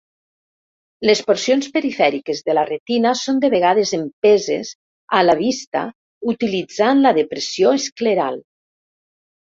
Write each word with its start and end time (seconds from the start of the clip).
Les 1.09 1.19
porcions 1.27 1.67
perifèriques 1.75 2.39
de 2.47 2.55
la 2.59 2.63
retina 2.69 3.11
són 3.19 3.41
de 3.43 3.51
vegades 3.55 3.91
empeses 3.99 4.71
a 5.19 5.23
la 5.27 5.37
vista 5.43 5.85
utilitzant 6.35 7.07
la 7.09 7.13
depressió 7.23 7.79
escleral. 7.83 8.41